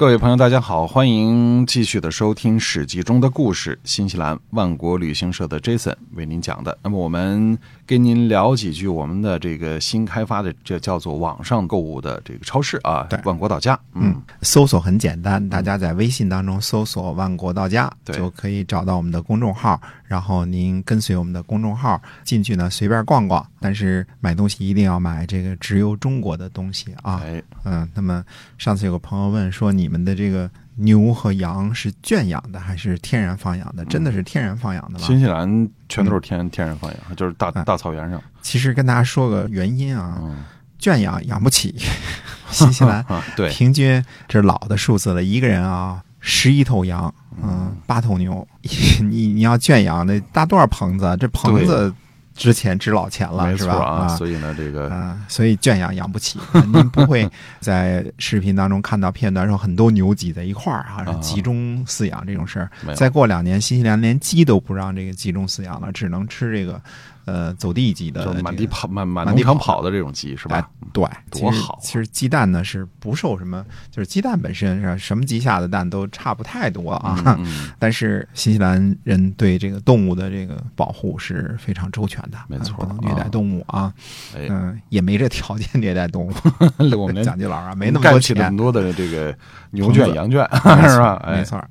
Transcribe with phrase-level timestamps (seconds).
[0.00, 3.78] 各位朋友，大家好，欢迎继续的收听《史记》中的故事。
[3.84, 6.78] 新西兰万国旅行社的 Jason 为您讲的。
[6.82, 13.78] 那么，我们跟您聊几句我们的这个新开发的这叫做网上购物的这个超市啊，对万国到家。
[13.92, 19.78] 嗯，搜索很简单，大家在微信当中搜索“万国到家”，就可以找到我们的公众号。
[20.10, 23.46] 然后您跟随我们的公众号进去呢，随便逛逛。
[23.60, 27.22] 但是买东西一定要买这个直邮中国的东西啊。
[27.24, 28.24] 哎，嗯，那么
[28.58, 33.84] 上次有个朋友问说，你们的这个牛和羊是圈养的还是天然放养的？
[33.84, 35.06] 真的是天然放养的吗？
[35.06, 38.20] 新西兰全都是天天然放养，就是大嗯大草原上。
[38.42, 40.42] 其实跟大家说个原因啊，嗯，
[40.80, 41.76] 圈养养不起，
[42.50, 48.46] 新西兰啊，对，平均这是老的数字了，一个人啊十一头羊，嗯，八头牛，
[49.00, 51.16] 你你要圈养那搭多少棚子啊？
[51.16, 51.92] 这棚子
[52.36, 53.74] 值钱值老钱了，是吧？
[53.74, 53.96] 啊。
[54.04, 54.08] 啊。
[54.08, 56.38] 所以呢，这个啊、所以圈养养不起，
[56.72, 57.28] 您不会
[57.60, 62.70] 在视频当中看到片段说很多牛挤在一块儿啊，啊集中饲养这种事儿。
[62.94, 66.80] 再过两年，新西兰连鸡都不让这个集中饲养了，只能吃这个
[67.24, 70.64] 呃走地鸡的、就是满地跑、满满满地跑跑的这种鸡是吧哎？
[70.92, 77.22] 对，多好啊其实鸡蛋呢是不受什么，就是鸡蛋本身是什么鸡下的蛋都差不太多啊。
[77.26, 83.92] 嗯嗯 但是新西兰人对这个动物的这个保护是非常周全的，没错啊不能虐待动物啊。
[84.34, 86.32] 哎，嗯，也没这条件虐待动物。
[86.98, 89.34] 我们连 讲究老啊，没那么多钱多的这个
[89.70, 90.42] 牛圈、羊圈
[90.88, 91.22] 是吧？
[91.24, 91.62] 哎没，错。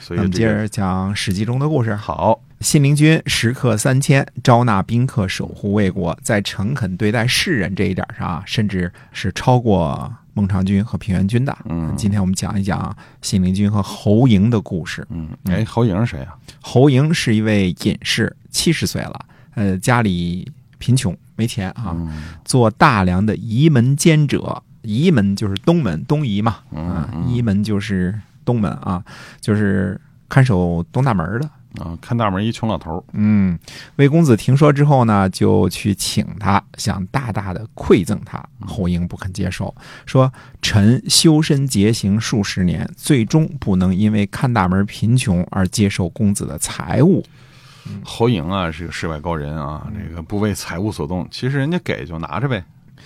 [0.00, 1.94] 所以这个接着讲《史记》中的故事。
[1.94, 11.56] 好，信陵君食客三千，招纳宾客，守护魏国，在诚恳对待世人这一点上啊，甚至是超过孟尝君和平原君的。
[11.66, 15.06] 嗯今天我们讲一讲信陵君和侯嬴的故事。
[15.10, 16.36] 嗯，哎，侯嬴是谁啊？
[16.60, 19.20] 侯嬴是一位隐士，七十岁了，
[19.54, 24.62] 呃，家里贫穷，没钱啊，嗯做大梁的仪门监者。
[24.82, 29.04] 仪门就是东门，东夷嘛，嗯仪门就是东门啊，
[29.40, 31.50] 就是看守东大门的。
[31.76, 33.58] 啊，看大门一穷老头儿，嗯，
[33.96, 38.42] 魏公子听说之后呢，就去请他，想大大的馈赠他。
[38.66, 39.72] 侯嬴不肯接受，
[40.06, 47.24] 说：“臣修身节行数十年，最终不能因为看大门贫穷而接受公子的财物。
[48.02, 52.62] 侯莹啊是个世外高人啊，这个不为财物所动，其实人家给就拿着呗，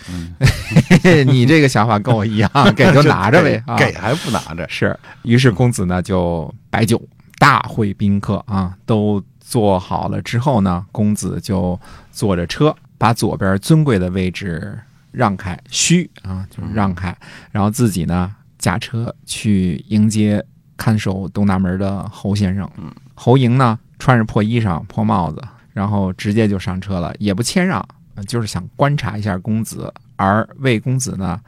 [0.08, 0.34] 嗯
[1.26, 3.62] 你这个想法跟我一样， 给就拿着呗。
[3.66, 7.00] 啊、给还不拿着，是，于是公子呢就摆酒
[7.42, 11.76] 大会宾客啊，都坐好了之后呢，公子就
[12.12, 14.78] 坐着车，把左边尊贵的位置
[15.10, 17.12] 让开，虚啊就是让开，
[17.50, 20.40] 然后自己呢驾车去迎接
[20.76, 22.70] 看守东大门的侯先生。
[23.16, 25.42] 侯嬴呢穿着破衣裳、破帽子，
[25.72, 27.84] 然后直接就上车了，也不谦让，
[28.28, 29.92] 就是想观察一下公子。
[30.14, 31.40] 而魏公子呢，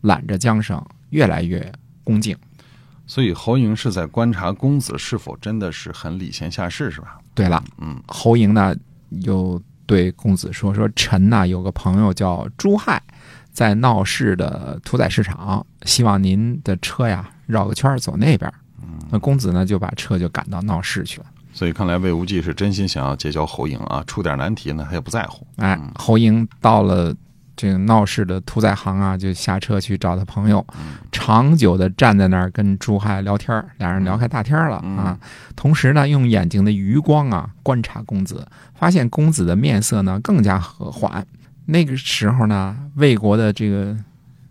[0.00, 2.36] 揽着缰绳，越来越恭敬。
[3.06, 7.18] 所以侯颖是在观察公子是否真的是很礼贤下士，是吧？
[7.34, 8.74] 对了，嗯侯嬴呢
[9.10, 13.00] 又对公子说：“说臣呐有个朋友叫朱亥，
[13.52, 18.52] 在闹市的屠宰市场，希望您的车呀绕个圈走那边。”
[19.08, 21.26] 那公子呢就把车就赶到闹市去了。
[21.52, 25.46] 所以看来魏无忌是真心想要结交侯颖啊，出点难题呢他也不在乎。
[25.56, 27.14] 哎，侯嬴到了
[27.56, 30.64] 这个闹市的屠宰行啊，就下车去找他朋友，
[31.10, 35.18] 长久的站在那儿跟朱亥聊天儿，俩人聊开大天儿了啊。
[35.56, 41.26] 同时呢，用眼睛的余光啊观察公子，发现公子的面色呢更加和缓。
[41.64, 43.96] 那个时候呢，魏国的这个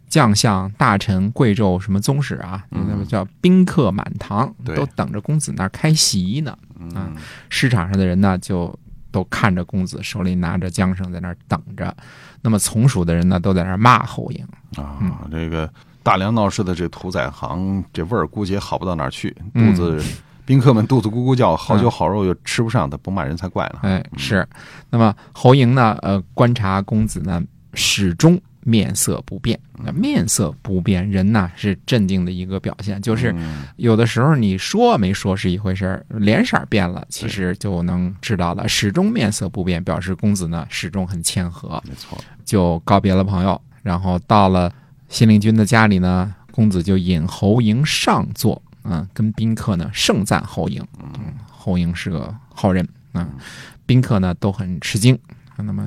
[0.09, 6.57] 将相、大臣、贵胄什么宗室啊，嗯那么叫宾客满堂，都等着公子那儿开席呢。
[6.93, 7.09] 啊，
[7.49, 8.77] 市场上的人呢，就
[9.15, 11.95] 都看着公子手里拿着缰绳在那儿等着。
[12.41, 14.45] 那么从属的人呢，都在那儿骂侯赢。
[14.75, 14.99] 啊，
[15.31, 15.71] 这个
[16.03, 20.03] 大梁闹事的这屠宰行，这味儿估计也好不到哪儿去，肚嗯子。
[20.45, 23.79] 宾客们肚子咕咕叫，好酒好肉又吃不上，他不骂人才怪呢。
[23.81, 24.45] 哎，是。
[24.91, 27.41] 那么侯嬴呢，呃，观察公子呢，
[27.73, 29.57] 始终面色不变。
[29.77, 32.99] 那面色不变，人呐是镇定的一个表现。
[33.01, 38.67] 就是嗯有的时候你说没说是一回事儿，脸色变了，其实就能知道了。
[38.67, 41.81] 始终面色不变，表示公子呢始终很谦和。
[41.87, 44.73] 没错，就告别了朋友，然后到了
[45.07, 53.29] 信陵君的家里呢，公子就引侯嬴上座，嗯，跟宾客呢盛赞侯嬴，嗯，侯嬴是个好人，嗯，
[53.85, 55.17] 宾客呢都很吃惊。
[55.57, 55.85] 那么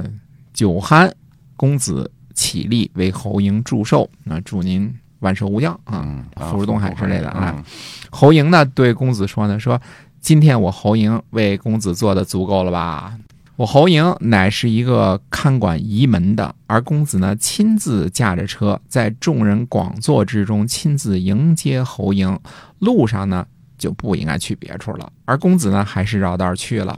[0.53, 1.11] 酒酣，
[1.57, 6.07] 公子起立为侯嬴祝寿，那祝您万寿无疆啊，
[6.37, 7.53] 福如东海之类的啊。
[7.57, 7.65] 嗯
[8.11, 9.79] 侯嬴呢对公子说呢，说
[10.21, 13.13] 今天我侯嬴为公子做的足够了吧？
[13.57, 22.39] 我侯嬴乃是一个看管仪门的，而公子呢亲自驾着车，在众人广座之中亲自迎接侯嬴，
[22.79, 23.45] 路上呢
[23.77, 26.97] 就不应该去别处了，而公子呢还是绕道去了。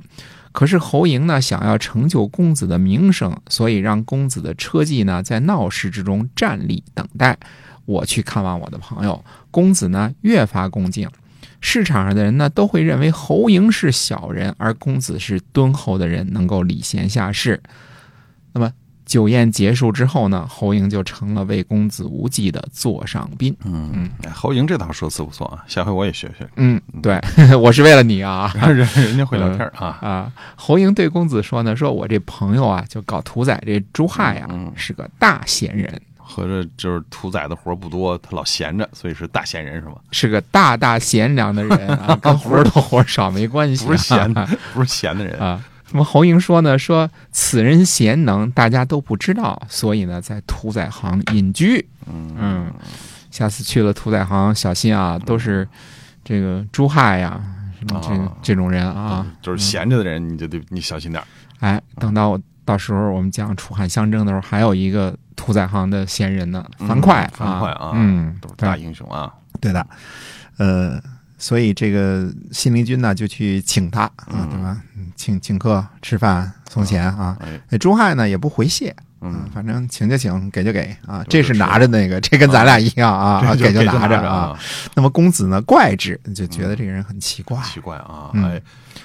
[0.52, 7.38] 可是侯赢呢，想要成就公子的名声，所以让公子的车骑呢在闹市之中站立等待。
[7.86, 11.08] 我去看望我的朋友，公子呢越发恭敬。
[11.60, 17.60] 市场上的人呢都会认为侯赢是小人，而公子是敦厚的人，能够礼贤下士。
[18.52, 18.72] 那么
[19.10, 23.52] 酒宴结束之后呢，侯莹就成了魏公子无忌的座上宾。
[23.64, 27.20] 嗯，哎侯莹这套说辞不错啊，下回我也学学，嗯，对，
[27.58, 28.52] 我是为了你啊。
[28.70, 29.98] 人人家会聊天啊。
[30.00, 39.96] 啊，侯莹对公子说呢，说我这朋友啊，就搞屠宰这朱亥呀、嗯是个大闲人，合着就是屠宰的活儿不多，他老闲着，所以是大闲人是吗？
[40.12, 45.36] 是个大大贤良的人啊， 跟活儿多活少没关系、啊，不是闲的，不是闲的人。
[45.40, 45.60] 啊。
[45.92, 51.86] 那么侯嬴说呢，说此人贤能，大家都不知道，所以呢，在屠宰行隐居。
[52.06, 52.72] 嗯，
[53.30, 55.66] 下次去了屠宰行，小心啊，都是
[56.24, 57.40] 这个朱亥呀，
[57.78, 59.26] 什么这、啊这种人啊。
[59.42, 61.26] 就是闲着的人，你就得你小心点儿。
[61.60, 69.32] 哎，等到到时候我们讲楚汉相争的时候，还有一个屠宰行的闲人呢，嗯樊哙、樊哙啊嗯，都是大英雄啊。
[69.60, 69.86] 对的，
[70.56, 71.00] 呃，
[71.40, 74.80] 所以这个信陵君呢就去请他啊，对吧？
[74.96, 77.36] 嗯请请客吃饭送钱啊。
[77.40, 81.24] 哎，那朱亥呢也不回谢，嗯，反正请就请，给就给啊。
[81.28, 84.58] 这是拿着那个，这跟咱俩一样啊，啊给就拿着啊。，
[84.94, 87.60] 那么公子呢怪之，就觉得这个人很奇怪。
[87.62, 88.62] 奇怪啊，嗯哎，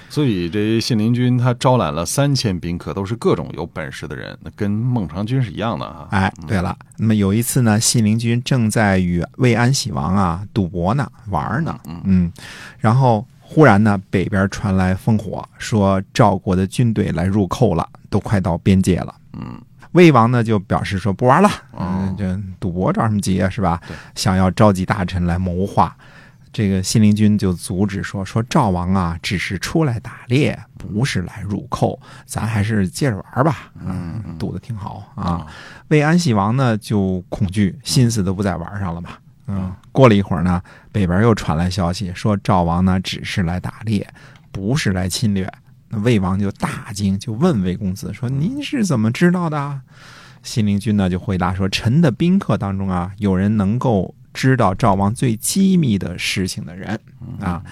[0.09, 6.07] 所以这信陵君他招揽了三千宾客，都是各种有本事的人，那跟孟尝君是一样的啊。
[6.11, 12.31] 哎，对了，那么有一次呢，信陵君正在与魏安喜王啊赌博呢，玩呢，嗯嗯，
[12.79, 19.13] 然后忽然呢，北边传来烽火，说赵国的军队来入寇了，都快到边界了。
[19.33, 19.61] 嗯，
[19.95, 23.95] 魏王呢就表示说不玩了，哦嗯，这赌博着什么急啊，是吧对？
[24.13, 25.95] 想要召集大臣来谋划。
[26.51, 33.71] 这个信陵君就阻止说：“说赵王啊，只是出来打猎，不是来入寇，咱还是接着玩吧。
[33.81, 35.23] 嗯嗯赌的挺好啊。
[35.23, 35.47] 啊，
[35.89, 39.09] 魏安喜王呢就恐惧，心思都不在玩上了嘛。
[39.47, 40.61] 嗯，过了一会儿呢，
[40.91, 44.07] 北边又传来消息说赵王呢只是来打猎，
[44.51, 45.51] 不是来侵略。
[45.95, 49.81] 那魏王就大惊，就问魏公子说：“您是怎么知道的啊？”
[50.43, 56.99] 信陵君呢就回答说：“臣的宾客当中啊，有人能够知道赵王最机密的事情的人
[57.39, 57.63] 啊。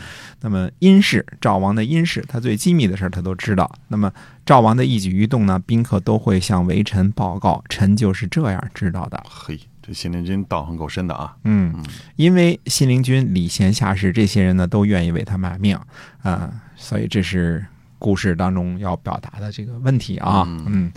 [0.42, 3.72] 那么殷氏，赵王的殷氏，他最机密的事儿他都知道。
[3.90, 4.12] 那么
[4.46, 9.24] 赵王的一举一动呢，宾客都会向微臣报告，臣就是这样知道的。
[9.30, 11.36] 嘿，这信陵君道行够深的啊。
[11.44, 11.75] 嗯，
[12.16, 15.78] 因为信陵君礼贤下士，这些人呢都愿意为他卖命
[16.24, 17.64] 啊、所以这是
[18.03, 20.44] 故事当中要表达的这个问题啊。
[20.45, 20.91] 嗯嗯，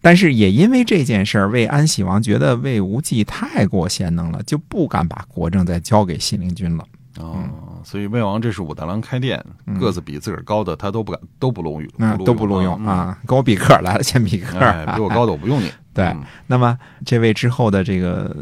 [0.00, 6.84] 但是也因为这件事儿，魏安喜王觉得魏无忌太过贤能了，就不敢把国政再交给信陵君了。
[7.18, 7.36] 哦，
[7.82, 9.44] 所以魏王这是武大郎开店，
[9.80, 12.86] 个子比自个儿高的他都不敢，都不录用，那、都不录用。
[12.86, 15.68] 啊，跟我比个儿来了，先比个嗯儿、哎，比我高的我不用你。
[15.92, 18.34] 对嗯那么这位之后的这个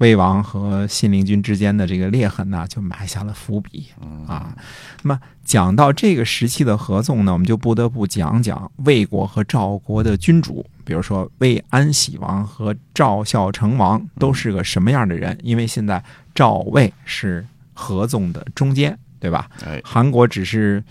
[0.00, 4.56] 魏王和信陵君之间的这个裂痕呢，就埋下了伏笔嗯啊。
[5.02, 15.38] 那么讲到这个时期的合纵呢，我们就不得不讲讲魏国和赵国的君主，比如说魏安喜王和赵孝成王都是个什么样的人？
[15.42, 16.02] 因为现在
[16.34, 19.50] 赵魏是合纵的中间，对吧？
[19.66, 20.82] 哎，韩国只是，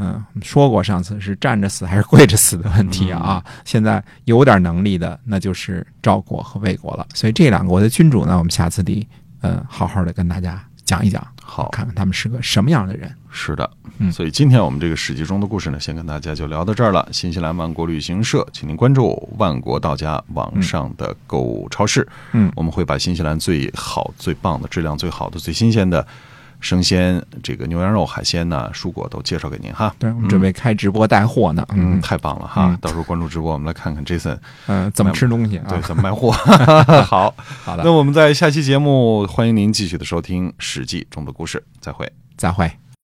[0.00, 3.44] 嗯、说过上次是站着死还是跪着死的问题啊。
[3.64, 7.06] 现在有点能力的，那就是赵国和魏国了。
[7.14, 9.06] 所以这两国的君主呢，我们下次得，
[9.42, 13.12] 嗯，好好的跟大家讲一讲，好，看看他们是个什么样的人。
[13.30, 17.06] 是的，嗯所以今天我们这个史记中的故事呢，先跟大家就聊到这儿了。
[17.12, 26.04] 新西兰万国旅行社，请您关注万国到家网上的购物超市，嗯我们会把新西兰最好、最棒的、质量最好的、最新鲜的
[26.60, 29.94] 生鲜这个牛羊肉、海鲜呢、蔬果都介绍给您哈。
[29.98, 31.64] 对，我们准备开直播带货呢。
[31.70, 32.66] 嗯，嗯太棒了哈！
[32.68, 35.66] 嗯到时候关注直播，我们来看看 Jason 嗯、怎么吃东西啊？
[35.68, 36.32] 对怎么卖货。
[37.04, 37.34] 好，
[37.64, 42.10] 好的那，我们在下期节目欢迎您继续的收听《史记》中的故事，再会。
[42.36, 42.87] 再会。